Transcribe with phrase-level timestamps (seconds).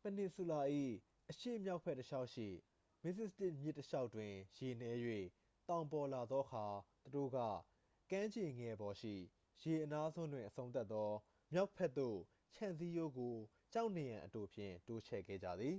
[0.00, 0.60] ပင်နီဆူလာ၏
[1.30, 2.48] အရှေ့မြောက်ဘက် တစ်လျှောက်ရှိ
[3.02, 4.98] မစ္စတစ်မြစ်တစ်လျှောက်တွင် ရေနည်း၍
[5.68, 6.66] သောင်ပေါ်လာသောအခါ
[7.12, 7.38] သူတို့က
[8.10, 9.14] ကမ်းခြေငယ်ပေါ်ရှိ
[9.62, 11.10] ရေအနားစွန်းတွင် အဆုံးသတ်သော
[11.52, 12.18] မြောက်ဘက်သို့
[12.54, 13.34] ခြံစည်းရိုးကို
[13.72, 15.78] ကျောက်နံရံအတိုဖြင့် တိုးချဲ့ခဲ့ကြသည်